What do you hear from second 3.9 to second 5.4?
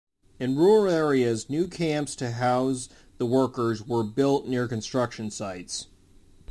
built near construction